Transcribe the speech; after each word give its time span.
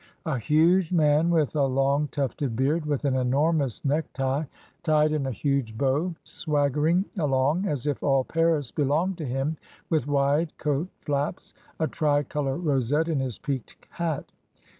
A 0.25 0.39
huge 0.39 0.91
man, 0.91 1.29
with 1.29 1.55
a 1.55 1.63
long 1.63 2.07
tufted 2.07 2.55
beard, 2.55 2.87
with 2.87 3.05
an 3.05 3.15
enormous 3.15 3.85
necktie 3.85 4.45
tied 4.81 5.11
RED 5.11 5.11
COMES 5.11 5.13
INTO 5.13 5.13
FASHION. 5.13 5.13
221 5.13 5.21
in 5.21 5.27
a 5.27 5.37
huge 5.37 5.77
bow, 5.77 6.15
swaggering 6.23 7.05
along 7.19 7.65
as 7.67 7.85
if 7.85 8.01
all 8.01 8.23
Paris 8.23 8.71
be 8.71 8.83
longed 8.83 9.19
to 9.19 9.25
him, 9.25 9.57
with 9.91 10.07
wide 10.07 10.57
coat 10.57 10.87
flaps, 11.01 11.53
a 11.79 11.87
tricolour 11.87 12.57
rosette 12.57 13.09
in 13.09 13.19
his 13.19 13.37
peaked 13.37 13.77
hat. 13.91 14.31